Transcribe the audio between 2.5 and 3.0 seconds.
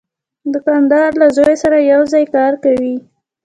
کوي.